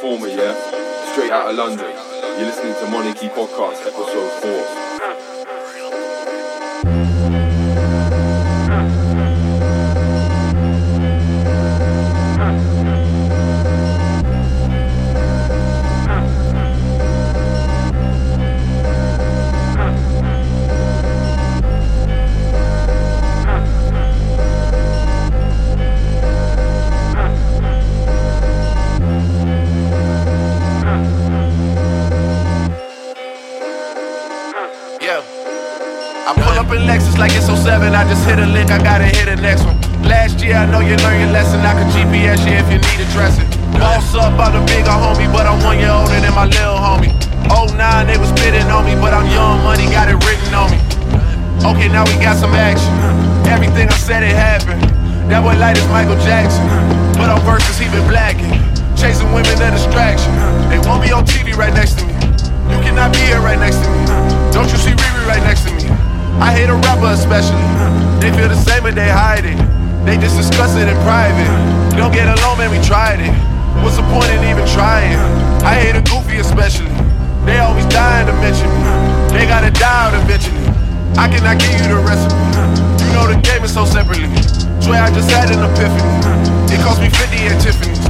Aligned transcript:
Former, 0.00 0.28
yeah? 0.28 0.54
Straight 1.12 1.30
out 1.30 1.50
of 1.50 1.56
London. 1.56 1.90
You're 2.38 2.46
listening 2.46 2.74
to 2.74 2.90
Monarchy 2.90 3.28
Podcast, 3.28 3.86
episode 3.86 4.30
4. 4.42 5.21
Like 37.18 37.32
it's 37.34 37.46
07. 37.46 37.94
I 37.94 38.06
just 38.08 38.24
hit 38.24 38.38
a 38.38 38.46
lick, 38.46 38.70
I 38.70 38.78
gotta 38.78 39.04
hit 39.04 39.26
the 39.26 39.36
next 39.36 39.64
one. 39.64 39.76
Last 40.02 40.42
year, 40.42 40.56
I 40.56 40.66
know 40.66 40.80
you 40.80 40.96
learned 41.02 41.20
your 41.22 41.32
lesson. 41.32 41.60
I 41.60 41.74
can 41.74 41.88
GPS 41.90 42.42
you 42.46 42.54
if 42.58 42.66
you 42.70 42.78
need 42.78 43.00
a 43.02 43.08
dressing. 43.12 43.48
Boss 43.78 44.14
up, 44.14 44.38
I'm 44.38 44.54
the 44.54 44.62
bigger 44.66 44.92
homie, 44.92 45.30
but 45.30 45.46
I'm 45.46 45.62
one 45.62 45.78
year 45.78 45.90
older 45.90 46.18
than 46.20 46.34
my 46.34 46.46
little 46.46 46.78
homie. 46.78 47.10
09, 47.50 48.06
they 48.06 48.18
was 48.18 48.30
spitting 48.30 48.68
on 48.70 48.84
me, 48.84 48.94
but 48.96 49.12
I'm 49.12 49.26
young 49.30 49.62
money, 49.62 49.86
got 49.90 50.08
it 50.08 50.18
written 50.24 50.54
on 50.54 50.70
me. 50.70 50.78
Okay, 51.62 51.88
now 51.88 52.02
we 52.06 52.14
got 52.18 52.36
some 52.36 52.54
action. 52.54 52.90
Everything 53.46 53.88
I 53.88 53.98
said, 53.98 54.22
it 54.22 54.34
happened. 54.34 54.82
That 55.30 55.42
boy 55.42 55.54
light 55.58 55.78
is 55.78 55.86
Michael 55.88 56.18
Jackson, 56.22 56.66
but 57.14 57.30
on 57.30 57.40
verses, 57.46 57.78
he 57.78 57.86
been 57.90 58.06
blacking. 58.08 58.50
Chasing 58.98 59.30
women, 59.32 59.54
a 59.62 59.70
distraction. 59.70 60.34
They 60.70 60.78
won't 60.82 61.02
be 61.02 61.12
on 61.12 61.24
TV 61.24 61.54
right 61.54 61.72
next 61.74 61.98
to 61.98 62.06
me. 62.06 62.14
You 62.70 62.78
cannot 62.82 63.12
be 63.12 63.20
here 63.20 63.40
right 63.40 63.58
next 63.58 63.78
to 63.82 63.88
me. 63.90 64.02
Don't 64.50 64.70
you 64.70 64.78
see 64.78 64.90
Riri 64.90 65.26
right 65.26 65.42
next 65.42 65.66
to 65.66 65.72
me? 65.74 66.01
I 66.40 66.52
hate 66.54 66.70
a 66.70 66.74
rapper 66.74 67.12
especially. 67.12 67.66
They 68.22 68.30
feel 68.36 68.48
the 68.48 68.56
same 68.56 68.82
but 68.82 68.94
they 68.94 69.08
hide 69.08 69.44
it. 69.44 69.58
They 70.06 70.16
just 70.16 70.36
discuss 70.36 70.76
it 70.76 70.88
in 70.88 70.96
private. 71.02 71.48
don't 71.96 72.12
get 72.12 72.26
along, 72.26 72.58
man, 72.58 72.70
we 72.70 72.80
tried 72.82 73.20
it. 73.20 73.34
What's 73.82 73.96
the 73.96 74.06
point 74.14 74.30
in 74.30 74.44
even 74.46 74.66
trying? 74.70 75.18
I 75.62 75.74
hate 75.74 75.96
a 75.96 76.02
goofy 76.02 76.38
especially. 76.38 76.90
They 77.44 77.58
always 77.58 77.86
dying 77.86 78.26
to 78.26 78.34
mention 78.38 78.70
me. 78.70 78.82
They 79.34 79.46
gotta 79.46 79.70
die 79.70 80.06
out 80.06 80.14
eventually. 80.14 80.62
I 81.18 81.28
cannot 81.28 81.58
give 81.58 81.74
you 81.74 81.88
the 81.90 82.00
recipe. 82.00 82.38
You 83.02 83.12
know 83.12 83.26
the 83.26 83.40
game 83.42 83.64
is 83.64 83.74
so 83.74 83.84
separately. 83.84 84.30
Swear 84.80 85.02
I 85.02 85.10
just 85.10 85.30
had 85.30 85.50
an 85.50 85.62
epiphany. 85.62 86.72
It 86.72 86.80
cost 86.80 87.00
me 87.00 87.10
50 87.10 87.36
at 87.50 87.60
Tiffany's. 87.60 88.00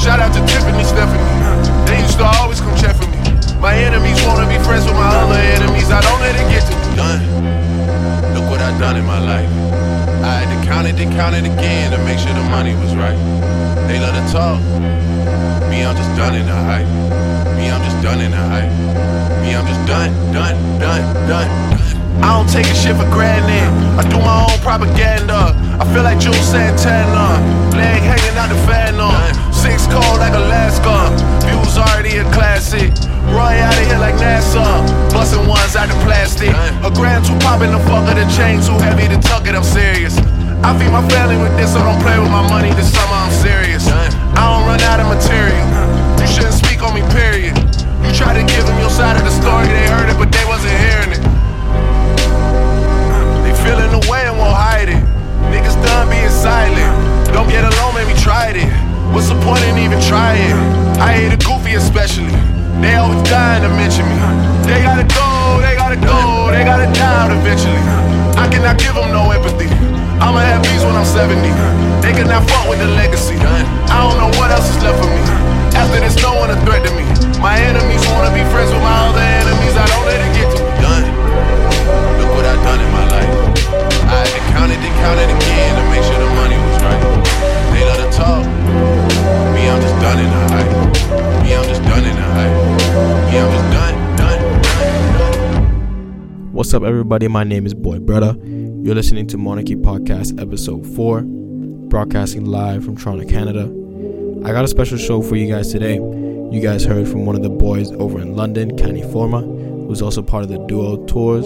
Shout 0.00 0.20
out 0.20 0.32
to 0.34 0.40
Tiffany 0.46 0.84
Stephanie. 0.84 1.41
Count 11.22 11.38
it, 11.38 11.46
again 11.46 11.94
to 11.94 12.02
make 12.02 12.18
sure 12.18 12.34
the 12.34 12.42
money 12.50 12.74
was 12.82 12.98
right. 12.98 13.14
They 13.86 14.02
love 14.02 14.10
to 14.10 14.26
talk. 14.34 14.58
Me, 15.70 15.86
I'm 15.86 15.94
just 15.94 16.10
done 16.18 16.34
in 16.34 16.46
the 16.50 16.58
hype. 16.66 16.90
Me, 17.54 17.70
I'm 17.70 17.78
just 17.86 18.02
done 18.02 18.18
in 18.18 18.32
the 18.32 18.42
hype. 18.42 18.74
Me, 19.38 19.54
I'm 19.54 19.62
just 19.62 19.86
done, 19.86 20.10
done, 20.34 20.58
done, 20.82 21.06
done. 21.30 21.46
I 22.26 22.34
don't 22.34 22.50
take 22.50 22.66
a 22.66 22.74
shit 22.74 22.98
for 22.98 23.06
granted. 23.06 23.70
I 23.94 24.02
do 24.10 24.18
my 24.18 24.50
own 24.50 24.58
propaganda. 24.66 25.54
I 25.78 25.86
feel 25.94 26.02
like 26.02 26.18
Juelz 26.18 26.42
Santana. 26.42 27.38
Leg 27.70 28.02
hanging 28.02 28.34
out 28.34 28.50
the 28.50 28.58
Phantom. 28.66 29.14
Six 29.54 29.86
cold 29.86 30.18
like 30.18 30.34
Alaska. 30.34 31.06
Views 31.46 31.78
already 31.78 32.18
a 32.18 32.26
classic. 32.34 32.90
Roy 33.30 33.62
out 33.62 33.78
of 33.78 33.86
here 33.86 34.02
like 34.02 34.18
NASA. 34.18 34.66
Busting 35.14 35.46
ones 35.46 35.76
out 35.78 35.86
of 35.86 36.02
plastic. 36.02 36.50
A 36.82 36.90
grand 36.90 37.22
two 37.24 37.38
popping 37.38 37.70
the 37.70 37.78
fuck 37.86 38.10
of 38.10 38.18
the 38.18 38.26
chain 38.34 38.58
too 38.58 38.74
heavy 38.82 39.06
to 39.06 39.22
tuck 39.22 39.46
it, 39.46 39.54
I'm 39.54 39.62
serious. 39.62 40.18
I 40.64 40.78
feed 40.78 40.90
my 40.90 41.02
family 41.10 41.36
with 41.36 41.54
this, 41.58 41.74
so 41.74 41.82
don't 41.82 42.00
play 42.00 42.18
with 42.18 42.30
my 42.30 42.42
money 42.48 42.70
this 42.72 42.88
summer, 42.88 43.14
I'm 43.14 43.30
serious. 43.30 43.86
I 43.90 44.08
don't 44.40 44.64
run 44.64 44.80
out 44.80 45.00
of 45.02 45.10
material. 45.10 45.66
You 46.16 46.26
shouldn't 46.26 46.54
speak 46.54 46.80
on 46.82 46.94
me, 46.94 47.02
period. 47.12 47.52
You 48.00 48.10
try 48.14 48.32
to 48.32 48.42
give 48.46 48.64
them 48.66 48.78
your 48.78 48.90
side 48.90 49.20
of 49.20 49.24
the 49.28 49.34
story, 49.34 49.66
they 49.66 49.86
heard 49.90 50.08
it, 50.08 50.16
but 50.16 50.31
What's 96.72 96.82
up, 96.82 96.88
everybody? 96.88 97.28
My 97.28 97.44
name 97.44 97.66
is 97.66 97.74
Boy 97.74 97.98
Brother. 97.98 98.34
You're 98.42 98.94
listening 98.94 99.26
to 99.26 99.36
Monarchy 99.36 99.76
Podcast, 99.76 100.40
Episode 100.40 100.86
4, 100.96 101.20
broadcasting 101.20 102.46
live 102.46 102.82
from 102.82 102.96
Toronto, 102.96 103.26
Canada. 103.26 103.64
I 104.42 104.52
got 104.52 104.64
a 104.64 104.68
special 104.68 104.96
show 104.96 105.20
for 105.20 105.36
you 105.36 105.52
guys 105.52 105.70
today. 105.70 105.96
You 105.96 106.60
guys 106.62 106.82
heard 106.82 107.06
from 107.08 107.26
one 107.26 107.36
of 107.36 107.42
the 107.42 107.50
boys 107.50 107.92
over 107.92 108.22
in 108.22 108.36
London, 108.36 108.74
Kenny 108.78 109.02
Forma, 109.02 109.42
who's 109.42 110.00
also 110.00 110.22
part 110.22 110.44
of 110.44 110.48
the 110.48 110.66
duo 110.66 111.04
tours. 111.04 111.44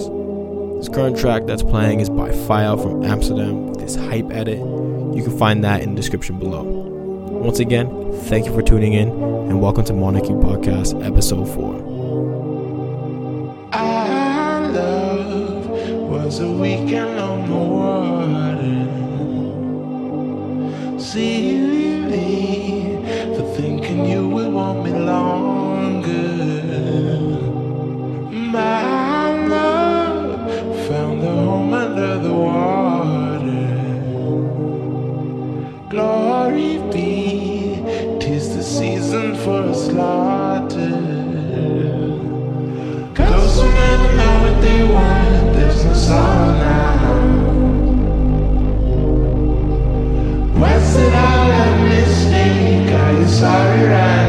This 0.78 0.94
current 0.94 1.18
track 1.18 1.46
that's 1.46 1.64
playing 1.64 1.98
is 1.98 2.08
by 2.08 2.30
File 2.46 2.76
from 2.76 3.02
Amsterdam 3.02 3.66
with 3.66 3.80
his 3.80 3.96
hype 3.96 4.30
edit. 4.30 4.58
You 4.58 5.24
can 5.24 5.36
find 5.36 5.64
that 5.64 5.82
in 5.82 5.96
the 5.96 5.96
description 5.96 6.38
below. 6.38 6.62
Once 6.62 7.58
again, 7.58 7.88
thank 8.26 8.46
you 8.46 8.54
for 8.54 8.62
tuning 8.62 8.92
in 8.92 9.08
and 9.08 9.60
welcome 9.60 9.84
to 9.86 9.92
Monarchy 9.92 10.34
Podcast, 10.34 11.04
Episode 11.04 11.52
4. 11.52 11.95
Was 16.38 16.44
a 16.44 16.52
weekend 16.52 17.18
on 17.18 17.48
the 17.48 17.56
water. 17.80 18.84
Silly 20.98 22.98
for 23.34 23.46
thinking 23.56 24.04
you 24.04 24.28
would 24.28 24.52
want 24.52 24.84
me 24.84 24.90
longer. 24.90 26.12
My 28.30 29.46
love 29.46 30.50
found 30.88 31.22
a 31.22 31.30
home 31.30 31.72
under 31.72 32.18
the 32.18 32.34
water. 32.34 33.70
Glory 35.88 36.78
be, 36.92 37.80
tis 38.20 38.54
the 38.54 38.62
season 38.62 39.34
for 39.36 39.62
a 39.62 39.74
slaughter. 39.74 40.90
Cause 43.14 43.62
we 43.62 43.68
never 43.70 44.12
know 44.18 44.42
what 44.42 44.60
they 44.60 44.84
want 44.84 45.55
sorry 53.36 53.82
right 53.88 54.25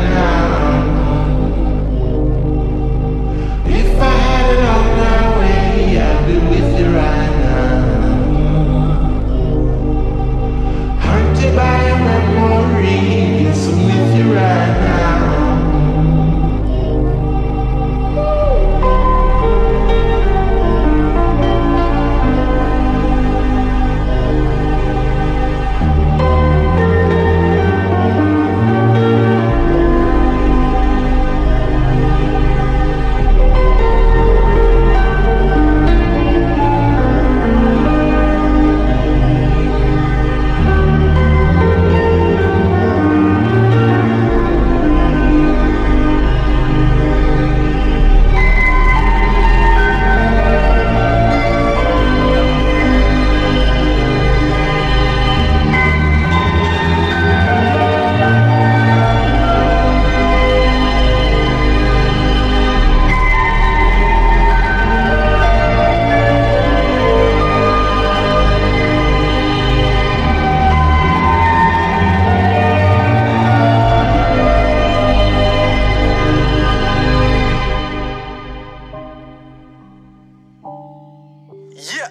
Yeah. 81.80 82.10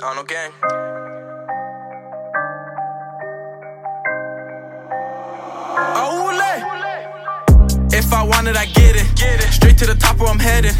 On 0.00 0.14
no 0.14 0.22
game. 0.22 0.52
If 7.94 8.12
I 8.12 8.22
want 8.22 8.46
it, 8.46 8.56
I 8.56 8.66
get 8.66 8.94
it. 8.94 9.06
Get 9.16 9.40
it 9.40 9.61
to 9.82 9.94
the 9.94 9.98
top 9.98 10.18
where 10.18 10.28
I'm 10.30 10.38
headed. 10.38 10.74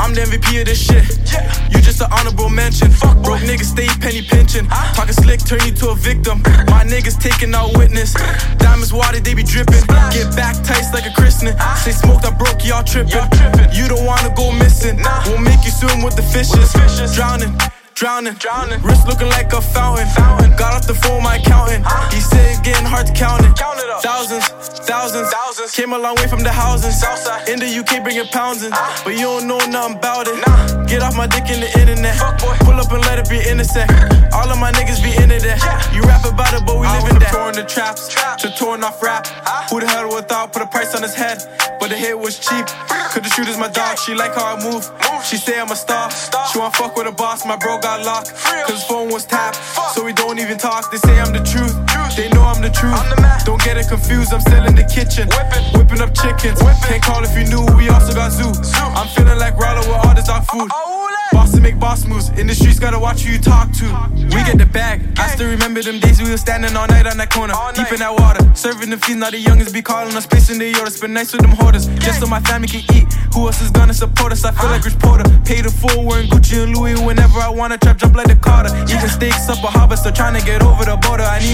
I'm 0.00 0.12
the 0.12 0.22
MVP 0.28 0.60
of 0.60 0.66
this 0.66 0.80
shit. 0.80 1.04
Yeah. 1.32 1.48
You 1.72 1.80
just 1.80 2.00
an 2.00 2.12
honorable 2.12 2.50
mention. 2.50 2.90
Fuck 2.90 3.16
broke 3.24 3.40
niggas 3.40 3.72
stay 3.72 3.88
penny 4.00 4.20
pinching. 4.20 4.68
Talking 4.92 5.16
slick, 5.16 5.40
turn 5.40 5.60
you 5.64 5.72
to 5.80 5.90
a 5.90 5.96
victim. 5.96 6.42
My 6.68 6.84
niggas 6.84 7.16
taking 7.16 7.54
out 7.54 7.76
witness. 7.78 8.12
Diamonds 8.58 8.92
water, 8.92 9.20
they 9.20 9.34
be 9.34 9.42
dripping. 9.42 9.80
Get 10.12 10.36
back 10.36 10.56
tight 10.64 10.84
like 10.92 11.06
a 11.06 11.14
christening. 11.16 11.56
Say 11.80 11.92
smoked, 11.92 12.26
I 12.26 12.30
broke, 12.36 12.64
y'all 12.64 12.84
tripping. 12.84 13.24
You 13.72 13.88
don't 13.88 14.04
wanna 14.04 14.32
go 14.36 14.52
missing. 14.52 15.00
We'll 15.26 15.40
make 15.40 15.64
you 15.64 15.72
swim 15.72 16.02
with 16.02 16.16
the 16.16 16.22
fishes. 16.22 16.72
Drowning. 17.16 17.56
Drowning, 17.94 18.34
drowning, 18.34 18.80
wrist 18.82 19.06
looking 19.06 19.28
like 19.28 19.52
a 19.52 19.60
fountain. 19.60 20.08
fountain. 20.08 20.50
Got 20.56 20.74
off 20.74 20.86
the 20.86 20.94
phone, 20.94 21.22
my 21.22 21.36
accountant. 21.36 21.86
He 22.12 22.20
said 22.20 22.50
it's 22.50 22.60
getting 22.60 22.86
hard 22.86 23.06
to 23.06 23.12
count 23.12 23.44
it. 23.44 23.54
Count 23.54 23.78
it 23.78 23.88
up. 23.88 24.02
Thousands, 24.02 24.48
thousands, 24.82 25.30
thousands. 25.30 25.72
Came 25.72 25.92
a 25.92 25.98
long 25.98 26.16
way 26.16 26.26
from 26.28 26.42
the 26.42 26.52
houses. 26.52 27.00
Southside. 27.00 27.48
In 27.48 27.58
the 27.58 27.66
UK, 27.66 28.02
bringing 28.02 28.26
pounds 28.28 28.62
in. 28.62 28.72
Ah. 28.72 29.02
But 29.04 29.14
you 29.14 29.22
don't 29.22 29.46
know 29.46 29.58
nothing 29.68 29.96
about 29.96 30.28
it. 30.28 30.36
Nah. 30.46 30.84
Get 30.84 31.02
off 31.02 31.16
my 31.16 31.26
dick 31.26 31.48
in 31.50 31.60
the 31.60 31.70
internet. 31.78 32.16
Pull 32.38 32.54
up 32.82 32.92
and 32.92 33.02
let 33.06 33.18
it 33.18 33.28
be 33.28 33.38
innocent. 33.38 33.90
All 34.34 34.50
of 34.50 34.58
my 34.58 34.72
niggas 34.72 35.02
be 35.02 35.14
into 35.14 35.38
that. 35.46 35.62
You 35.94 36.02
rap 36.02 36.24
about 36.26 36.52
it, 36.54 36.66
but 36.66 36.76
we 36.80 36.86
live 36.86 37.06
in 37.10 37.18
that. 37.22 37.30
Touring 37.30 37.54
the 37.54 37.64
traps, 37.64 38.10
to 38.42 38.50
touring 38.58 38.82
off 38.82 39.02
rap. 39.02 39.26
Who 39.70 39.80
the 39.80 39.86
hell 39.86 40.08
would 40.10 40.28
thought 40.28 40.52
put 40.52 40.62
a 40.62 40.66
price 40.66 40.94
on 40.94 41.02
his 41.02 41.14
head? 41.14 41.38
But 41.78 41.90
the 41.90 41.96
hit 41.96 42.18
was 42.18 42.38
cheap. 42.38 42.66
Cause 43.12 43.22
the 43.22 43.30
shooter's 43.30 43.58
my 43.58 43.68
dog. 43.68 43.98
She 43.98 44.14
like 44.14 44.34
how 44.34 44.56
I 44.56 44.62
move. 44.62 44.84
She 45.24 45.36
say 45.36 45.60
I'm 45.60 45.70
a 45.70 45.76
star. 45.76 46.10
She 46.50 46.58
want 46.58 46.74
fuck 46.74 46.96
with 46.96 47.06
a 47.06 47.12
boss. 47.12 47.46
My 47.46 47.56
bro 47.56 47.78
got 47.78 48.04
locked. 48.04 48.34
Cause 48.66 48.82
his 48.82 48.84
phone 48.84 49.10
was 49.10 49.24
tapped. 49.24 49.56
So 49.94 50.04
we 50.04 50.12
don't 50.12 50.38
even 50.38 50.58
talk. 50.58 50.90
They 50.90 50.98
say 50.98 51.20
I'm 51.20 51.32
the 51.32 51.44
truth. 51.44 51.74
They 52.16 52.28
know 52.30 52.42
I'm 52.42 52.60
the 52.62 52.70
truth. 52.70 52.98
Don't 53.44 53.62
get 53.62 53.76
it 53.76 53.88
confused. 53.88 54.32
I'm 54.32 54.40
still 54.40 54.64
in 54.64 54.74
the 54.74 54.84
kitchen. 54.84 55.28
Whipping 55.76 56.00
up 56.00 56.14
chickens. 56.14 56.58
Can't 56.88 57.02
call 57.02 57.22
if 57.22 57.34
you 57.36 57.44
knew. 57.46 57.64
We 57.76 57.88
also 57.88 58.14
got 58.14 58.32
zoo. 58.32 58.52
I'm 58.96 59.08
feeling 59.08 59.38
like 59.38 59.54
Rollo 59.56 59.80
with 59.80 60.06
all 60.06 60.14
this 60.14 60.26
dog 60.26 60.44
food. 60.46 60.70
Oh, 60.72 60.91
Boss 61.32 61.52
to 61.52 61.60
make 61.60 61.78
boss 61.80 62.06
moves. 62.06 62.28
In 62.38 62.46
the 62.46 62.54
streets, 62.54 62.78
gotta 62.78 62.98
watch 62.98 63.22
who 63.22 63.32
you 63.32 63.38
talk 63.38 63.72
to. 63.72 63.86
We 64.14 64.40
get 64.44 64.58
the 64.58 64.66
bag. 64.66 65.02
I 65.18 65.28
still 65.28 65.48
remember 65.48 65.82
them 65.82 65.98
days 65.98 66.20
we 66.22 66.30
was 66.30 66.40
standing 66.40 66.76
all 66.76 66.86
night 66.86 67.06
on 67.06 67.16
that 67.16 67.30
corner. 67.30 67.54
Deep 67.74 67.90
in 67.92 68.00
that 68.00 68.12
water. 68.12 68.40
Serving 68.54 68.90
the 68.90 68.98
fees, 68.98 69.16
now 69.16 69.30
the 69.30 69.42
youngins 69.42 69.72
be 69.72 69.82
calling 69.82 70.14
us. 70.14 70.24
Spacing 70.24 70.58
the 70.58 70.72
Yoda. 70.72 70.90
Spend 70.90 71.14
nights 71.14 71.32
with 71.32 71.42
them 71.42 71.52
hoarders. 71.52 71.86
Just 71.98 72.20
so 72.20 72.26
my 72.26 72.40
family 72.40 72.68
can 72.68 72.84
eat. 72.96 73.12
Who 73.34 73.46
else 73.46 73.60
is 73.60 73.70
gonna 73.70 73.94
support 73.94 74.32
us? 74.32 74.44
I 74.44 74.52
feel 74.52 74.70
like 74.70 74.84
Rich 74.84 74.98
Porter. 74.98 75.24
Pay 75.44 75.62
the 75.62 75.70
full, 75.70 76.04
wearing 76.04 76.28
Gucci 76.28 76.62
and 76.62 76.76
Louis. 76.76 76.94
Whenever 77.00 77.40
I 77.40 77.48
wanna 77.48 77.78
trap, 77.78 77.98
jump 77.98 78.14
like 78.14 78.28
the 78.28 78.36
Carter. 78.36 78.70
Eating 78.84 79.08
steaks 79.08 79.48
up 79.48 79.64
a 79.64 79.68
harbor, 79.68 79.96
still 79.96 80.12
trying 80.12 80.38
to 80.38 80.44
get 80.44 80.62
over 80.62 80.84
the 80.84 80.96
border. 80.96 81.24
I 81.24 81.40
need 81.40 81.51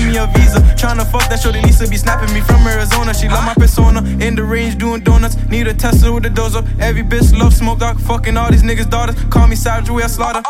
a 0.84 0.94
to 0.94 1.04
fuck 1.04 1.28
that 1.28 1.40
shorty 1.40 1.60
to 1.60 1.88
be 1.88 1.96
snapping 1.96 2.32
me 2.32 2.40
from 2.40 2.66
Arizona. 2.66 3.12
She 3.12 3.28
love 3.28 3.44
my 3.44 3.54
persona. 3.54 4.00
In 4.24 4.34
the 4.36 4.44
range 4.44 4.78
doing 4.78 5.02
donuts. 5.02 5.36
Need 5.48 5.66
a 5.66 5.74
Tesla 5.74 6.12
with 6.12 6.32
doors 6.34 6.54
up. 6.54 6.64
Every 6.78 7.02
bitch 7.02 7.36
love 7.36 7.52
Smoke 7.52 7.80
Dawg. 7.80 8.00
Fucking 8.00 8.36
all 8.36 8.50
these 8.50 8.62
niggas' 8.62 8.88
daughters. 8.88 9.16
Call 9.24 9.48
me 9.48 9.56
Savage, 9.56 9.90
we 9.90 10.02
a 10.02 10.08
slaughter. 10.08 10.42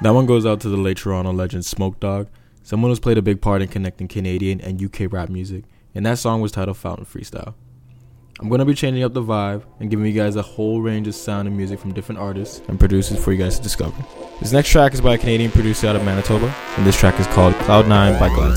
That 0.00 0.10
one 0.10 0.26
goes 0.26 0.44
out 0.44 0.60
to 0.62 0.68
the 0.68 0.76
late 0.76 0.98
Toronto 0.98 1.32
legend 1.32 1.64
Smoke 1.64 2.00
Dawg, 2.00 2.28
someone 2.62 2.90
who's 2.90 3.00
played 3.00 3.16
a 3.16 3.22
big 3.22 3.40
part 3.40 3.62
in 3.62 3.68
connecting 3.68 4.08
Canadian 4.08 4.60
and 4.60 4.82
UK 4.82 5.10
rap 5.12 5.28
music, 5.28 5.64
and 5.94 6.04
that 6.04 6.18
song 6.18 6.40
was 6.40 6.52
titled 6.52 6.76
Fountain 6.76 7.06
Freestyle. 7.06 7.54
I'm 8.40 8.48
gonna 8.48 8.64
be 8.64 8.74
changing 8.74 9.04
up 9.04 9.12
the 9.14 9.22
vibe 9.22 9.62
and 9.78 9.88
giving 9.88 10.06
you 10.06 10.12
guys 10.12 10.34
a 10.34 10.42
whole 10.42 10.80
range 10.80 11.06
of 11.06 11.14
sound 11.14 11.46
and 11.46 11.56
music 11.56 11.78
from 11.78 11.92
different 11.94 12.20
artists 12.20 12.60
and 12.66 12.80
producers 12.80 13.22
for 13.22 13.32
you 13.32 13.38
guys 13.38 13.58
to 13.58 13.62
discover. 13.62 13.94
This 14.40 14.50
next 14.52 14.70
track 14.70 14.92
is 14.92 15.00
by 15.00 15.14
a 15.14 15.18
Canadian 15.18 15.52
producer 15.52 15.86
out 15.86 15.94
of 15.94 16.04
Manitoba, 16.04 16.52
and 16.76 16.84
this 16.84 16.98
track 16.98 17.20
is 17.20 17.28
called 17.28 17.54
Cloud9 17.54 18.18
by 18.18 18.28
Glad 18.28 18.54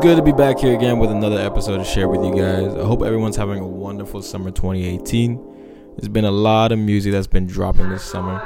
good 0.00 0.16
to 0.16 0.22
be 0.22 0.32
back 0.32 0.58
here 0.58 0.74
again 0.74 0.98
with 0.98 1.10
another 1.10 1.38
episode 1.38 1.76
to 1.76 1.84
share 1.84 2.08
with 2.08 2.24
you 2.24 2.34
guys. 2.34 2.74
I 2.74 2.84
hope 2.86 3.02
everyone's 3.02 3.36
having 3.36 3.58
a 3.58 3.66
wonderful 3.66 4.22
summer 4.22 4.50
2018. 4.50 5.94
There's 5.96 6.08
been 6.08 6.24
a 6.24 6.30
lot 6.30 6.72
of 6.72 6.78
music 6.78 7.12
that's 7.12 7.26
been 7.26 7.46
dropping 7.46 7.90
this 7.90 8.02
summer. 8.02 8.42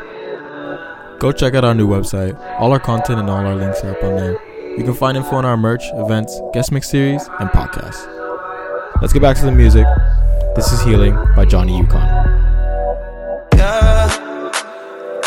Go 1.21 1.31
check 1.31 1.55
out 1.55 1.63
our 1.63 1.73
new 1.73 1.87
website. 1.87 2.37
All 2.59 2.73
our 2.73 2.81
content 2.81 3.21
and 3.21 3.31
all 3.31 3.37
our 3.37 3.55
links 3.55 3.85
are 3.85 3.91
up 3.91 4.03
on 4.03 4.17
there. 4.17 4.33
You 4.77 4.83
can 4.83 4.95
find 4.95 5.17
info 5.17 5.37
on 5.37 5.45
our 5.45 5.57
merch, 5.57 5.85
events, 5.95 6.41
guest 6.53 6.73
mix 6.73 6.91
series, 6.91 7.29
and 7.39 7.49
podcasts. 7.51 8.05
Let's 9.01 9.13
get 9.13 9.23
back 9.23 9.37
to 9.37 9.45
the 9.45 9.53
music. 9.53 9.87
This 10.57 10.73
is 10.73 10.83
Healing 10.83 11.15
by 11.37 11.45
Johnny 11.45 11.79
Yukon. 11.79 12.03
Yeah, 13.55 14.51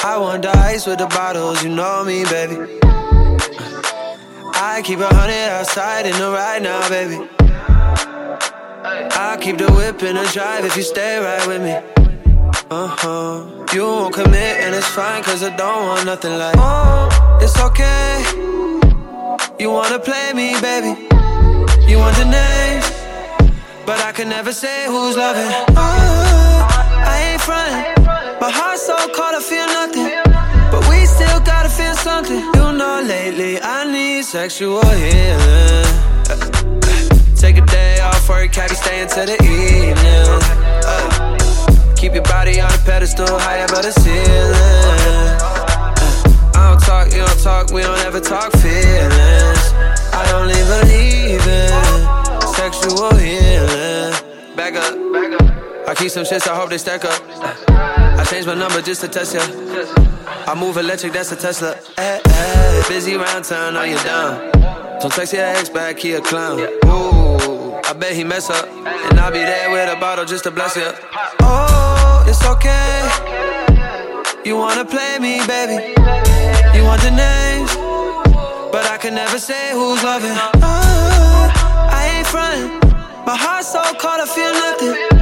I 0.03 0.17
want 0.19 0.41
the 0.41 0.49
ice 0.57 0.85
with 0.85 0.99
the 0.99 1.07
bottles, 1.07 1.63
you 1.63 1.69
know 1.69 2.03
me, 2.03 2.25
baby. 2.25 2.86
I 4.77 4.81
keep 4.83 4.99
a 4.99 5.07
hundred 5.07 5.49
outside 5.57 6.05
in 6.05 6.11
the 6.19 6.29
ride 6.29 6.61
now, 6.61 6.87
baby. 6.87 7.17
I'll 9.17 9.39
keep 9.39 9.57
the 9.57 9.71
whip 9.71 10.03
in 10.03 10.15
the 10.15 10.29
drive 10.31 10.65
if 10.65 10.77
you 10.77 10.83
stay 10.83 11.17
right 11.17 11.47
with 11.47 11.63
me. 11.63 11.73
Uh 12.69 12.85
huh. 12.85 13.65
You 13.73 13.81
won't 13.81 14.13
commit, 14.13 14.61
and 14.61 14.75
it's 14.75 14.85
fine, 14.85 15.23
cause 15.23 15.41
I 15.41 15.49
don't 15.55 15.87
want 15.87 16.05
nothing 16.05 16.37
like, 16.37 16.53
oh, 16.59 17.09
it's 17.41 17.59
okay. 17.59 18.21
You 19.57 19.71
wanna 19.71 19.97
play 19.97 20.33
me, 20.33 20.53
baby. 20.61 20.93
You 21.89 21.97
want 21.97 22.15
the 22.17 22.29
names, 22.29 22.85
but 23.83 23.99
I 23.99 24.11
can 24.13 24.29
never 24.29 24.53
say 24.53 24.85
who's 24.85 25.17
loving. 25.17 25.51
Oh, 25.75 26.67
I 27.13 27.31
ain't 27.31 27.41
frontin'. 27.41 28.39
My 28.39 28.51
heart's 28.51 28.85
so 28.85 28.95
cold, 28.95 29.33
I 29.33 29.41
feel 29.41 29.65
nothing. 29.65 30.26
Know, 32.77 33.01
lately 33.01 33.59
I 33.61 33.91
need 33.91 34.23
sexual 34.23 34.85
healing. 34.85 35.85
Take 37.35 37.57
a 37.57 37.65
day 37.65 37.99
off 38.01 38.29
work, 38.29 38.51
can't 38.51 38.69
be 38.69 38.75
staying 38.75 39.07
till 39.07 39.25
the 39.25 39.37
evening. 39.43 40.27
Uh, 40.85 41.95
keep 41.95 42.13
your 42.13 42.23
body 42.23 42.61
on 42.61 42.71
a 42.71 42.77
pedestal, 42.85 43.39
high 43.39 43.57
above 43.57 43.83
the 43.83 43.91
ceiling. 43.91 44.53
Uh, 45.41 46.53
I 46.55 46.69
don't 46.69 46.81
talk, 46.81 47.11
you 47.11 47.25
don't 47.25 47.41
talk, 47.41 47.71
we 47.71 47.81
don't 47.81 47.99
ever 47.99 48.19
talk 48.19 48.51
feelings. 48.53 49.63
I 50.13 50.31
only 50.35 50.61
believe 50.71 51.45
in 51.47 51.71
sexual 52.53 53.13
healing. 53.15 54.13
Back 54.55 54.75
up, 54.75 54.93
back 55.13 55.41
up. 55.41 55.87
I 55.89 55.95
keep 55.95 56.11
some 56.11 56.25
shits, 56.25 56.47
I 56.47 56.55
hope 56.55 56.69
they 56.69 56.77
stack 56.77 57.05
up. 57.05 57.21
I 57.69 57.86
changed 58.29 58.47
my 58.47 58.53
number 58.53 58.81
just 58.81 59.01
to 59.01 59.07
test 59.07 59.33
ya. 59.33 59.41
I 60.47 60.53
move 60.55 60.77
electric, 60.77 61.13
that's 61.13 61.31
a 61.31 61.35
Tesla. 61.35 61.75
Hey, 61.95 62.19
hey, 62.25 62.83
busy 62.89 63.15
round 63.15 63.45
town, 63.45 63.77
are 63.77 63.87
you 63.87 63.97
down? 63.99 64.51
Don't 64.99 65.11
text 65.11 65.33
your 65.33 65.43
ex 65.43 65.69
back, 65.69 65.97
he 65.99 66.13
a 66.13 66.21
clown. 66.21 66.59
Ooh, 66.59 67.75
I 67.85 67.93
bet 67.93 68.13
he 68.13 68.23
mess 68.23 68.49
up. 68.49 68.67
And 68.67 69.19
I'll 69.19 69.31
be 69.31 69.39
there 69.39 69.71
with 69.71 69.89
a 69.89 69.99
bottle 69.99 70.25
just 70.25 70.43
to 70.43 70.51
bless 70.51 70.75
you. 70.75 70.91
Oh, 71.41 72.25
it's 72.27 72.43
okay. 72.45 73.07
You 74.43 74.57
wanna 74.57 74.85
play 74.85 75.19
me, 75.19 75.39
baby. 75.47 75.93
You 76.75 76.83
want 76.83 77.01
the 77.01 77.11
names, 77.11 77.75
but 78.71 78.85
I 78.85 78.97
can 78.99 79.15
never 79.15 79.39
say 79.39 79.71
who's 79.71 80.03
loving. 80.03 80.35
Oh, 80.63 81.51
I 81.91 82.17
ain't 82.17 82.27
frontin'. 82.27 82.79
My 83.25 83.37
heart's 83.37 83.71
so 83.71 83.81
cold, 83.99 84.19
I 84.19 84.25
feel 84.25 84.53
nothing. 84.53 85.16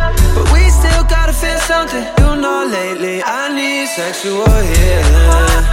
Gotta 1.08 1.34
feel 1.34 1.58
something. 1.60 2.04
You 2.20 2.36
know, 2.42 2.68
lately 2.72 3.22
I 3.24 3.54
need 3.54 3.88
sexual 3.88 4.46
healing. 4.46 5.66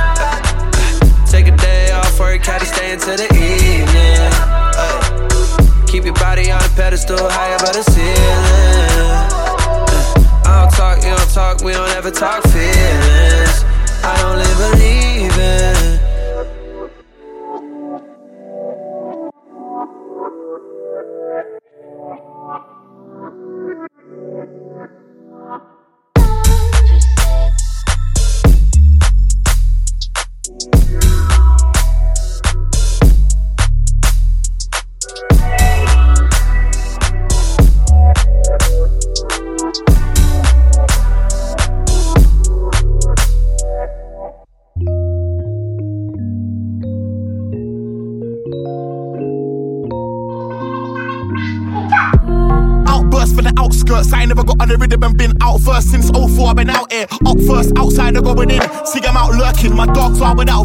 Take 1.26 1.48
a 1.48 1.56
day 1.56 1.90
off 1.92 2.18
work, 2.20 2.44
had 2.44 2.58
to 2.60 2.66
stay 2.66 2.92
until 2.92 3.16
the 3.16 3.28
evening. 3.34 4.30
Uh, 4.76 5.86
keep 5.86 6.04
your 6.04 6.14
body 6.14 6.50
on 6.50 6.62
a 6.62 6.68
pedestal, 6.76 7.18
high 7.30 7.54
above 7.54 7.72
the 7.72 7.82
ceiling. 7.82 9.00
Uh, 9.00 10.44
I 10.44 10.62
don't 10.62 10.72
talk, 10.76 10.96
you 11.02 11.10
don't 11.10 11.30
talk, 11.32 11.62
we 11.62 11.72
don't 11.72 11.90
ever 11.90 12.10
talk 12.10 12.42
feelings. 12.44 13.64
I 14.04 14.14
only 14.28 14.52
believe 14.60 15.38
in. 15.38 16.11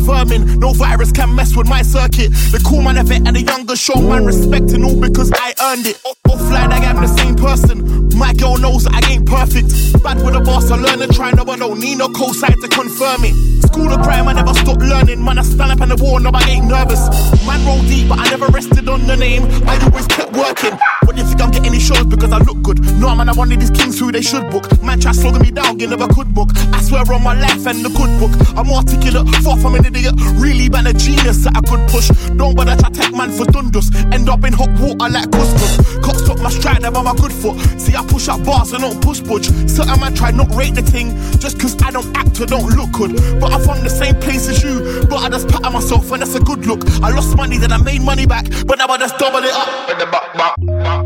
No 0.08 0.72
virus 0.72 1.12
can 1.12 1.36
mess 1.36 1.54
with 1.58 1.68
my 1.68 1.82
circuit. 1.82 2.32
The 2.52 2.64
cool 2.66 2.82
man 2.82 2.96
it 2.98 3.12
and 3.12 3.36
the 3.36 3.42
younger 3.42 3.76
show 3.76 4.00
man 4.00 4.26
respecting 4.26 4.82
all 4.86 4.96
because 4.96 5.32
I 5.36 5.54
earned 5.62 5.86
it. 5.86 6.00
Off- 6.06 6.18
Offline, 6.30 6.72
I 6.72 6.78
am 6.86 7.02
the 7.02 7.08
same 7.08 7.36
person. 7.36 8.08
My 8.18 8.32
girl 8.34 8.58
knows 8.58 8.88
I 8.88 9.02
ain't 9.12 9.26
perfect. 9.28 9.68
Bad 10.02 10.24
with 10.24 10.36
a 10.36 10.40
boss, 10.40 10.72
I 10.72 10.78
learn 10.78 11.02
and 11.02 11.14
try. 11.14 11.32
No, 11.32 11.44
I 11.44 11.58
don't 11.58 11.80
need 11.82 11.98
no 11.98 12.08
cosign 12.08 12.56
to 12.62 12.68
confirm 12.70 13.26
it. 13.26 13.36
School 13.68 13.92
of 13.92 14.02
crime, 14.02 14.30
I 14.30 14.34
never 14.34 14.54
stop 14.54 14.78
learning. 14.78 15.22
Man, 15.24 15.40
I 15.40 15.44
stand 15.44 15.74
up 15.74 15.82
on 15.82 15.90
the 15.90 15.98
war, 15.98 16.22
no, 16.22 16.32
I 16.34 16.42
ain't 16.50 16.68
nervous. 16.68 17.04
Man, 17.46 17.66
roll 17.66 17.82
deep, 17.84 18.08
but 18.08 18.20
I 18.20 18.30
never 18.30 18.48
rested 18.48 18.88
on 18.88 19.06
the 19.08 19.18
name. 19.18 19.44
I 19.68 19.78
always 19.84 20.08
kept 20.08 20.32
working. 20.32 20.72
What 21.08 21.16
do 21.16 21.22
you 21.22 21.28
think 21.30 21.42
I'm 21.42 21.52
getting 21.52 21.72
these 21.72 21.88
shows 21.88 22.06
because 22.06 22.34
I 22.34 22.40
look 22.40 22.62
good? 22.62 22.84
No, 23.00 23.16
man, 23.16 23.30
I'm 23.30 23.38
one 23.38 23.50
of 23.50 23.58
these 23.58 23.72
kings 23.72 23.98
who 23.98 24.12
they 24.12 24.22
should 24.22 24.52
book. 24.52 24.68
Man, 24.84 25.00
try 25.00 25.14
slogging 25.14 25.42
me 25.42 25.52
down, 25.52 25.80
you 25.80 25.88
never 25.88 26.06
could 26.10 26.34
book. 26.34 26.50
I 26.74 26.82
swear 26.82 27.02
on 27.10 27.24
my 27.24 27.34
life 27.34 27.66
and 27.66 27.80
the 27.80 27.88
good 27.96 28.12
book. 28.20 28.36
I'm 28.58 28.70
articulate, 28.70 29.26
far 29.42 29.56
from 29.58 29.76
an 29.76 29.86
idiot. 29.86 30.16
Really, 30.36 30.68
man, 30.68 30.86
a 30.86 30.92
genius 30.92 31.46
that 31.46 31.56
I 31.56 31.62
could 31.62 31.88
push. 31.88 32.10
Don't 32.36 32.56
bother 32.56 32.76
try 32.76 32.90
take 32.90 33.16
man 33.16 33.32
for 33.32 33.46
dundus. 33.46 33.90
End 34.12 34.28
up 34.28 34.44
in 34.44 34.52
hot 34.52 34.70
water 34.84 35.08
like 35.08 35.32
couscous. 35.32 35.80
Can't 36.04 36.18
stop 36.18 36.40
my 36.40 36.50
stride, 36.50 36.84
I'm 36.84 36.96
on 36.98 37.06
my 37.06 37.16
good 37.16 37.32
foot. 37.32 37.56
See, 37.80 37.96
I 37.96 38.06
push 38.06 38.28
up 38.28 38.44
bars 38.44 38.74
and 38.74 38.82
don't 38.82 39.02
push 39.02 39.22
budge. 39.22 39.48
Certain 39.72 39.98
man 40.02 40.14
try 40.14 40.32
not 40.32 40.54
rate 40.56 40.76
the 40.76 40.82
thing 40.82 41.16
just 41.40 41.58
cause 41.58 41.82
I 41.82 41.92
don't 41.92 42.12
act 42.18 42.42
or 42.42 42.48
don't 42.48 42.68
look 42.76 42.92
good. 42.92 43.16
But 43.40 43.54
I'm 43.54 43.62
from 43.64 43.82
the 43.82 43.90
same 43.90 44.20
place 44.20 44.50
as 44.50 44.62
you. 44.62 45.08
But 45.08 45.24
I 45.24 45.30
just 45.30 45.48
pattern 45.48 45.72
myself 45.72 46.12
and 46.12 46.22
that's 46.22 46.36
a 46.36 46.42
good 46.42 46.66
look. 46.66 46.84
I 47.02 47.16
lost 47.16 47.38
money, 47.38 47.58
then 47.58 47.72
I 47.72 47.78
made 47.78 48.02
money 48.02 48.26
back. 48.26 48.46
But 48.66 48.78
now 48.78 48.88
I 48.88 48.98
just 48.98 49.18
double 49.18 49.40
it 49.40 49.54
up. 49.54 50.97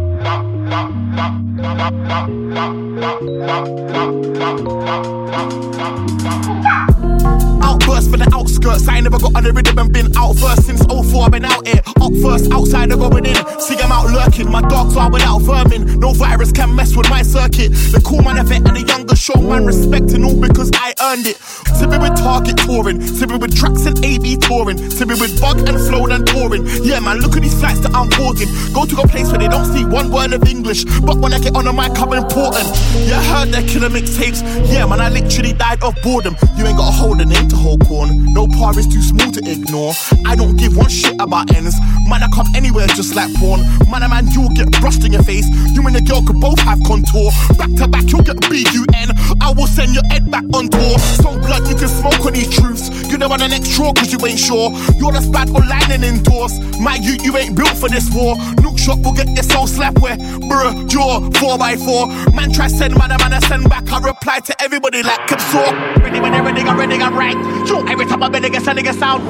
Outburst 7.64 8.12
for 8.12 8.18
the 8.18 8.30
outskirts. 8.34 8.88
I 8.88 9.00
never 9.00 9.18
got 9.18 9.36
on 9.36 9.44
the 9.44 9.54
rhythm 9.54 9.80
and 9.80 9.94
been 9.94 10.16
out 10.18 10.36
first 10.36 10.66
since 10.66 10.84
04. 10.86 11.26
I've 11.26 11.32
been 11.32 11.46
out 11.46 11.66
here. 11.66 11.82
Up 12.02 12.12
first, 12.22 12.52
outside, 12.52 12.92
I'm 12.92 13.00
going 13.00 13.26
in. 13.26 13.36
See, 13.60 13.78
I'm 13.80 13.92
out 13.92 14.10
lurking. 14.12 14.52
My 14.52 14.62
dogs 14.62 14.98
are 14.98 15.10
without 15.10 15.40
vermin. 15.40 16.00
No 16.00 16.12
virus 16.14 16.52
can 16.52 16.76
mess 16.76 16.96
with 16.96 17.10
my 17.10 17.22
circuit. 17.22 17.70
The 17.70 18.02
cool 18.04 18.22
man 18.22 18.38
of 18.38 18.52
it 18.52 18.68
and 18.68 18.76
the 18.76 18.82
younger 18.82 19.01
show 19.22 19.40
my 19.40 19.60
respect 19.60 20.14
and 20.14 20.26
all 20.26 20.36
because 20.36 20.72
I 20.74 20.96
earned 21.00 21.28
it. 21.28 21.38
Sipping 21.78 22.02
with 22.02 22.18
Target 22.18 22.58
touring. 22.58 23.00
Sipping 23.06 23.40
with 23.40 23.56
tracks 23.56 23.86
and 23.86 23.94
AB 24.04 24.38
touring. 24.38 24.78
Sipping 24.90 25.20
with 25.20 25.40
Bug 25.40 25.60
and 25.70 25.78
Flow 25.78 26.08
and 26.08 26.26
touring. 26.26 26.66
Yeah, 26.82 27.00
man, 27.00 27.20
look 27.20 27.38
at 27.38 27.44
these 27.44 27.54
flights 27.60 27.82
that 27.82 27.94
I'm 27.94 28.10
boarding. 28.18 28.50
Go 28.74 28.86
to 28.86 28.96
a 29.02 29.08
place 29.08 29.30
where 29.30 29.38
they 29.38 29.48
don't 29.48 29.66
speak 29.66 29.88
one 29.88 30.12
word 30.12 30.34
of 30.34 30.42
English. 30.50 30.86
But 31.06 31.18
when 31.18 31.34
I 31.34 31.40
get 31.40 31.56
on 31.56 31.66
the 31.66 31.74
mic, 31.74 31.94
I'm 32.02 32.14
important. 32.14 32.66
Yeah, 33.06 33.22
heard 33.22 33.54
they're 33.54 33.62
killer 33.68 33.90
mixtapes. 33.90 34.42
Yeah, 34.74 34.88
man, 34.88 35.00
I 35.00 35.10
literally 35.10 35.54
died 35.54 35.84
of 35.84 35.94
boredom. 36.02 36.36
You 36.58 36.66
ain't 36.66 36.78
gotta 36.78 36.92
hold 36.92 37.22
a 37.22 37.26
name 37.26 37.48
to 37.50 37.56
hold 37.56 37.86
corn. 37.86 38.34
No 38.34 38.48
par 38.48 38.78
is 38.80 38.88
too 38.88 39.04
small 39.04 39.30
to 39.38 39.42
ignore. 39.46 39.94
I 40.26 40.36
don't 40.36 40.58
give 40.58 40.76
one 40.76 40.90
shit 40.90 41.14
about 41.22 41.54
ends. 41.54 41.78
Man, 42.10 42.24
I 42.24 42.30
come 42.34 42.48
anywhere 42.56 42.88
just 42.88 43.14
like 43.14 43.30
porn. 43.36 43.62
Man, 43.86 44.02
a 44.02 44.10
man, 44.10 44.26
you'll 44.34 44.50
get 44.50 44.72
brushed 44.82 45.06
in 45.06 45.14
your 45.14 45.24
face. 45.24 45.46
You 45.78 45.86
and 45.86 45.96
the 45.96 46.02
girl 46.02 46.26
could 46.26 46.42
both 46.42 46.60
have 46.60 46.82
contour. 46.90 47.30
Back 47.58 47.70
to 47.78 47.88
back, 47.88 48.10
you'll 48.10 48.26
get 48.26 48.42
I 49.42 49.54
will 49.56 49.68
send 49.68 49.94
your 49.94 50.06
head 50.06 50.30
back 50.30 50.44
on 50.54 50.70
tour. 50.70 50.98
So 51.22 51.38
blood, 51.40 51.68
you 51.68 51.76
can 51.76 51.88
smoke 51.88 52.26
on 52.26 52.34
these 52.34 52.50
truths. 52.50 52.90
You 53.10 53.18
know 53.18 53.32
on 53.32 53.40
the 53.40 53.48
next 53.48 53.76
draw, 53.76 53.94
cause 53.94 54.12
you 54.12 54.20
ain't 54.26 54.40
sure. 54.40 54.72
You're 54.98 55.12
the 55.12 55.28
bad 55.32 55.50
online 55.50 55.92
and 55.92 56.04
indoors. 56.04 56.60
My 56.80 56.96
you, 56.96 57.18
you 57.24 57.36
ain't 57.38 57.56
built 57.56 57.76
for 57.78 57.90
this 57.90 58.10
war. 58.14 58.36
Nuke 58.62 58.80
shot 58.80 59.00
will 59.00 59.14
get 59.14 59.28
your 59.30 59.44
soul 59.44 59.68
slapped 59.68 60.00
where, 60.00 60.18
bruh, 60.18 60.88
jaw, 60.90 61.20
4x4. 61.40 62.36
Man 62.36 62.52
try 62.52 62.68
send 62.68 62.98
man, 62.98 63.12
a 63.12 63.18
man, 63.18 63.34
I 63.34 63.40
send 63.40 63.70
back. 63.70 63.92
I 63.92 64.00
reply 64.00 64.40
to 64.40 64.62
everybody 64.62 65.04
like 65.04 65.20
Kipsaw. 65.28 66.02
Ready 66.04 66.20
when 66.20 66.32
ready, 66.32 66.62
I'm 66.62 66.78
ready, 66.78 66.96
I'm 66.96 67.16
right. 67.16 67.36
Yo, 67.68 67.86
every 67.86 68.06
time 68.06 68.24
I'm 68.24 68.32
ready, 68.32 68.50
get 68.50 68.64
sending 68.64 68.88
a 68.88 68.94
sound. 68.94 69.22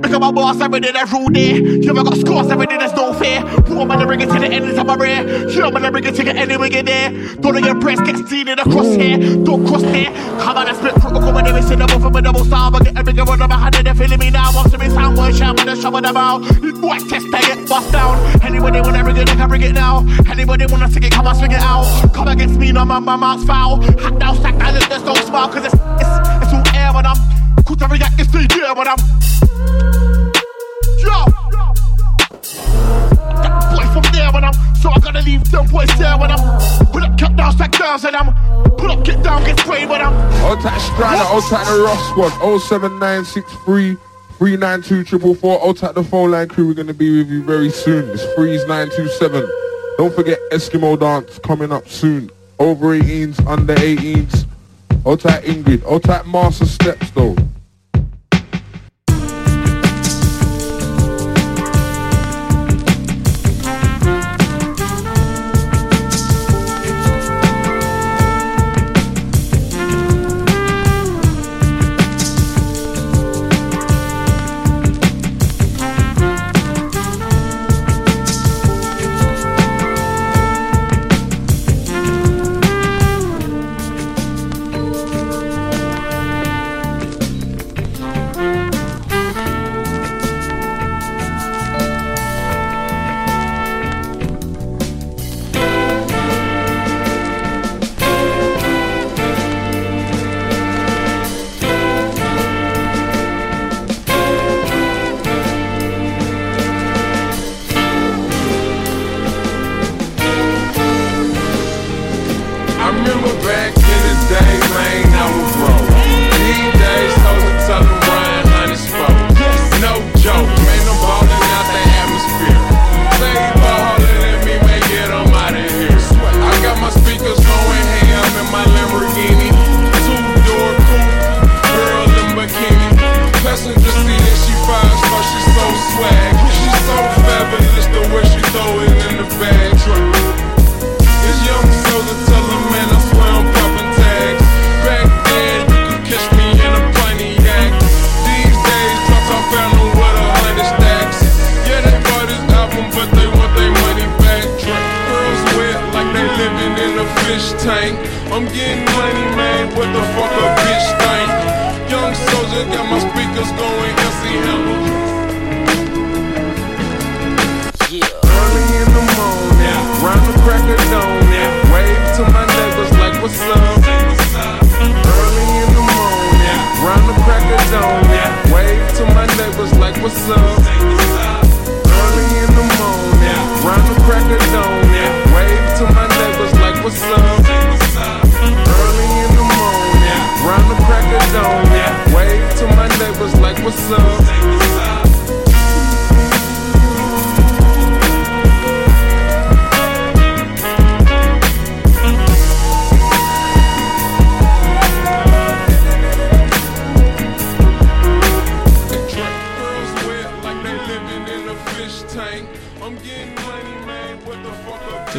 Become 0.00 0.20
my 0.20 0.32
boss, 0.32 0.60
every 0.60 0.80
day 0.80 0.92
that's 0.92 1.12
rule 1.12 1.30
there. 1.30 1.56
Eh? 1.56 1.58
You 1.82 1.90
ever 1.90 2.04
got 2.04 2.16
scores, 2.18 2.50
every 2.50 2.66
day 2.66 2.76
there's 2.76 2.92
no 2.92 3.12
fear. 3.14 3.40
Who 3.40 3.80
am 3.80 3.90
I 3.90 3.96
to 3.96 4.06
bring 4.06 4.20
it 4.20 4.26
to 4.26 4.38
the 4.38 4.46
end 4.46 4.78
of 4.78 4.86
my 4.86 4.94
rear? 4.94 5.48
You 5.48 5.64
am 5.64 5.76
I 5.76 5.80
to 5.80 5.90
bring 5.90 6.04
it 6.04 6.14
to 6.14 6.22
the 6.22 6.34
end 6.34 6.52
of 6.52 6.60
get 6.70 6.86
there. 6.86 7.10
Don't 7.36 7.54
let 7.54 7.64
your 7.64 7.74
breast 7.76 8.04
get 8.04 8.16
seen 8.28 8.48
in 8.48 8.56
the 8.56 8.64
crosshair. 8.64 9.16
Don't 9.44 9.66
cross 9.66 9.82
there. 9.82 10.10
Come 10.40 10.56
on, 10.58 10.68
I 10.68 10.72
split 10.74 10.94
crook, 10.94 11.14
come 11.14 11.36
on, 11.36 11.46
every 11.46 11.62
sit 11.62 11.78
double 11.78 12.00
from 12.00 12.16
a 12.16 12.22
double 12.22 12.44
star. 12.44 12.70
But 12.70 12.84
get 12.84 12.96
every 12.96 13.12
girl 13.12 13.30
on 13.30 13.38
my 13.48 13.56
hand 13.56 13.76
and 13.76 13.86
they're 13.86 13.94
feeling 13.94 14.18
me 14.18 14.30
now. 14.30 14.54
Wants 14.54 14.72
to 14.72 14.78
be 14.78 14.88
sound, 14.90 15.16
boy, 15.16 15.32
shout, 15.32 15.56
but 15.56 15.66
they're 15.66 15.76
showing 15.76 16.02
them 16.02 16.16
out. 16.16 16.42
Boy, 16.80 16.98
test, 17.08 17.26
they 17.32 17.40
get 17.40 17.68
bust 17.68 17.92
down. 17.92 18.18
Anybody 18.42 18.80
bring 18.82 19.16
it, 19.16 19.26
they 19.26 19.34
can 19.34 19.48
bring 19.48 19.62
it 19.62 19.72
now. 19.72 20.06
Anybody 20.28 20.66
wanna 20.66 20.90
sing 20.90 21.02
it, 21.02 21.12
come 21.12 21.26
on, 21.26 21.34
swing 21.34 21.52
it 21.52 21.60
out. 21.60 21.84
Come 22.14 22.28
against 22.28 22.58
me, 22.58 22.72
no, 22.72 22.84
my, 22.84 22.98
my 22.98 23.16
mouth's 23.16 23.44
foul. 23.44 23.80
Hat 23.80 24.18
down, 24.18 24.36
stack 24.36 24.58
down, 24.58 24.74
there's 24.74 25.02
no 25.02 25.14
smile, 25.14 25.48
cause 25.48 25.64
it's, 25.64 25.74
it's, 25.74 26.12
it's 26.42 26.52
all 26.52 26.64
air 26.74 26.92
when 26.92 27.06
I'm. 27.06 27.16
Could 27.64 27.82
I 27.82 27.86
react, 27.88 28.20
it's 28.20 28.30
the 28.30 28.40
year 28.54 28.74
when 28.74 28.88
I'm. 28.88 28.98
Yo! 31.00 31.24
That 33.42 33.52
boy 33.72 33.86
from 33.92 34.12
there 34.12 34.32
when 34.32 34.44
I'm. 34.44 34.73
So 34.84 34.90
I 34.90 34.98
gotta 34.98 35.22
leave 35.22 35.50
them 35.50 35.66
boys 35.68 35.88
there 35.96 36.18
when 36.18 36.30
I'm. 36.30 36.38
Pull 36.92 37.02
up, 37.02 37.18
cut 37.18 37.34
down, 37.36 37.52
stack 37.52 37.72
down, 37.72 37.98
and 38.04 38.14
I'm. 38.14 38.34
Pull 38.76 38.90
up, 38.90 39.02
get 39.02 39.24
down, 39.24 39.42
get 39.42 39.58
sprayed 39.58 39.88
when 39.88 40.02
I'm. 40.02 40.12
Old 40.44 40.60
tight 40.60 40.78
Strider, 40.78 41.24
old 41.32 41.42
tight 41.44 41.64
the 41.64 41.82
Ross 41.82 42.10
squad, 42.10 42.58
07963 42.58 43.96
392 44.36 45.18
444. 45.20 45.62
Old 45.62 45.78
tight 45.78 45.94
the 45.94 46.04
phone 46.04 46.32
line 46.32 46.48
crew, 46.48 46.66
we're 46.66 46.74
gonna 46.74 46.92
be 46.92 47.16
with 47.16 47.30
you 47.30 47.42
very 47.42 47.70
soon. 47.70 48.10
It's 48.10 48.30
Freeze 48.34 48.60
927. 48.66 49.48
Don't 49.96 50.14
forget 50.14 50.38
Eskimo 50.52 51.00
Dance 51.00 51.38
coming 51.38 51.72
up 51.72 51.88
soon. 51.88 52.30
Over 52.58 52.98
18s, 52.98 53.40
under 53.46 53.74
18s. 53.76 54.44
Old 55.06 55.20
tight 55.20 55.44
Ingrid, 55.44 55.82
old 55.86 56.04
tight 56.04 56.26
Master 56.26 56.66
Steps 56.66 57.10
though. 57.12 57.34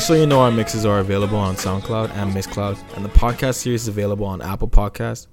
Just 0.05 0.13
so 0.13 0.21
you 0.21 0.27
know, 0.27 0.41
our 0.41 0.51
mixes 0.51 0.85
are 0.85 0.99
available 0.99 1.39
on 1.39 1.55
SoundCloud 1.55 2.11
and 2.11 2.31
Mixcloud, 2.31 2.77
and 2.95 3.03
the 3.03 3.09
podcast 3.09 3.55
series 3.55 3.81
is 3.81 3.87
available 3.87 4.27
on 4.27 4.39
Apple 4.39 4.67
Podcasts. 4.67 5.25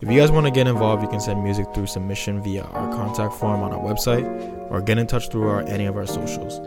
If 0.00 0.10
you 0.10 0.18
guys 0.18 0.32
want 0.32 0.46
to 0.46 0.50
get 0.50 0.66
involved, 0.66 1.00
you 1.04 1.08
can 1.08 1.20
send 1.20 1.44
music 1.44 1.72
through 1.72 1.86
submission 1.86 2.42
via 2.42 2.64
our 2.64 2.90
contact 2.90 3.34
form 3.34 3.62
on 3.62 3.72
our 3.72 3.78
website 3.78 4.26
or 4.68 4.82
get 4.82 4.98
in 4.98 5.06
touch 5.06 5.30
through 5.30 5.48
our, 5.48 5.62
any 5.68 5.86
of 5.86 5.96
our 5.96 6.08
socials. 6.08 6.58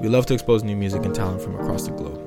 We 0.00 0.08
love 0.08 0.26
to 0.26 0.34
expose 0.34 0.62
new 0.62 0.76
music 0.76 1.04
and 1.04 1.12
talent 1.12 1.42
from 1.42 1.56
across 1.56 1.88
the 1.88 1.94
globe. 1.94 2.20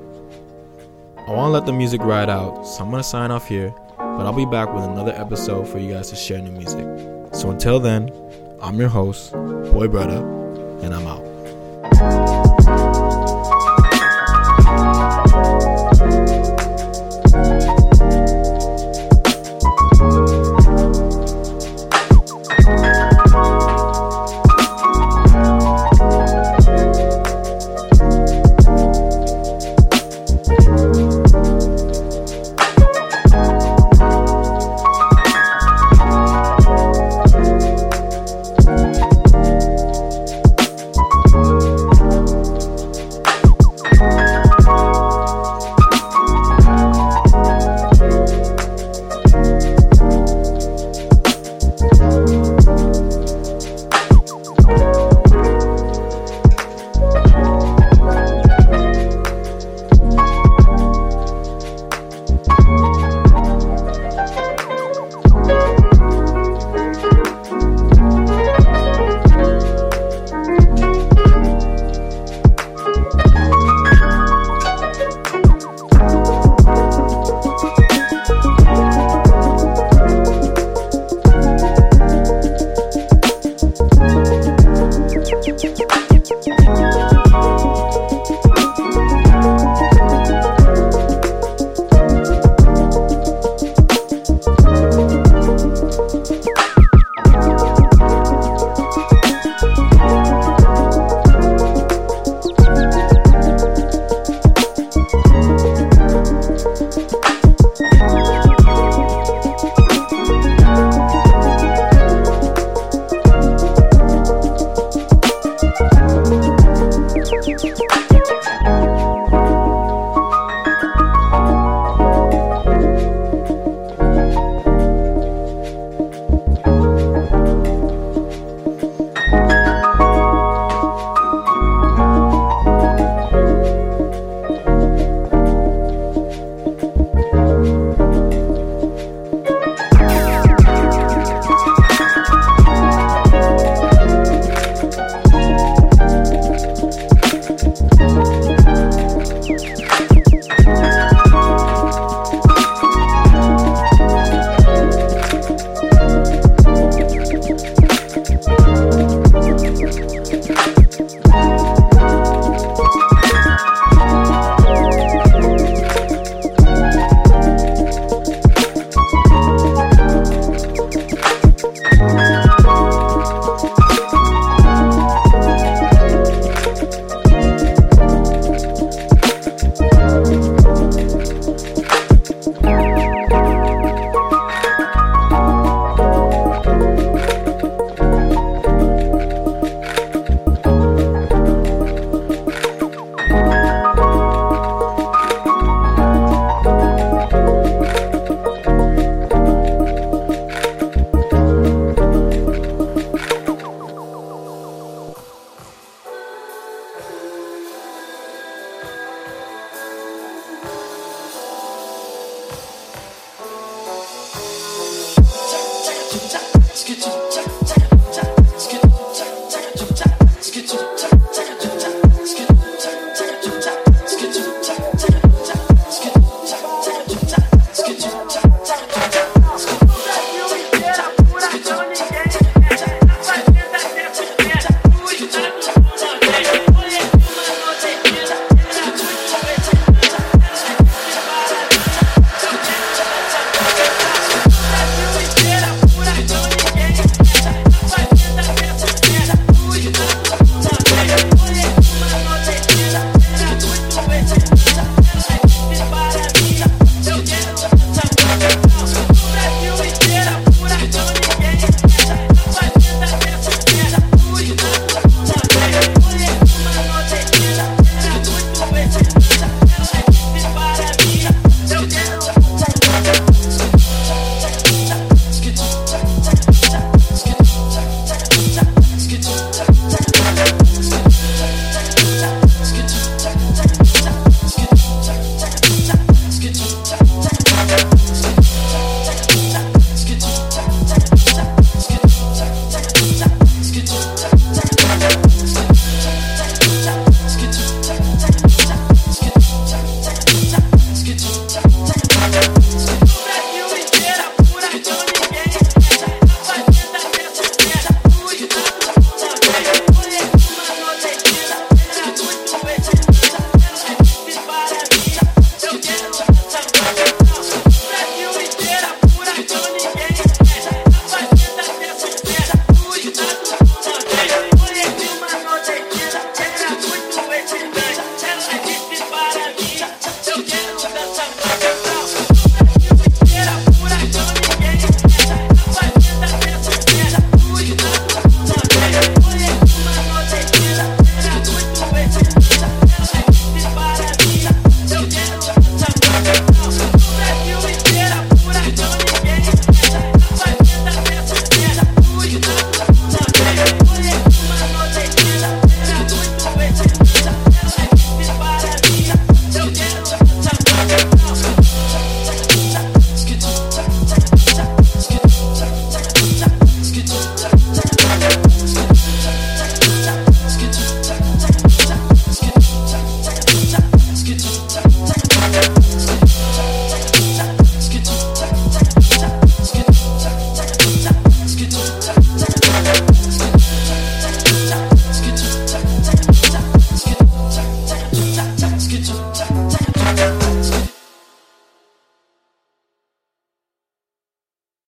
I 1.26 1.30
want 1.30 1.48
to 1.48 1.52
let 1.52 1.64
the 1.64 1.72
music 1.72 2.02
ride 2.02 2.28
out, 2.28 2.64
so 2.64 2.84
I'm 2.84 2.90
going 2.90 3.02
to 3.02 3.08
sign 3.08 3.30
off 3.30 3.48
here, 3.48 3.74
but 3.96 4.26
I'll 4.26 4.34
be 4.34 4.44
back 4.44 4.70
with 4.74 4.84
another 4.84 5.12
episode 5.12 5.66
for 5.66 5.78
you 5.78 5.94
guys 5.94 6.10
to 6.10 6.16
share 6.16 6.42
new 6.42 6.52
music. 6.52 6.84
So 7.32 7.48
until 7.48 7.80
then, 7.80 8.10
I'm 8.60 8.78
your 8.78 8.90
host, 8.90 9.32
Boy 9.32 9.88
Brother, 9.88 10.18
and 10.82 10.94
I'm 10.94 11.06
out. 11.06 12.33